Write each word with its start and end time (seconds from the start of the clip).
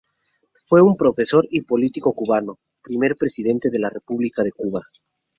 Fue 0.65 0.81
un 0.81 0.95
profesor 0.97 1.45
y 1.51 1.61
político 1.61 2.13
cubano, 2.13 2.57
primer 2.81 3.13
Presidente 3.13 3.69
de 3.69 3.77
la 3.77 3.91
República 3.91 4.41
de 4.41 4.51
Cuba. 4.51 4.81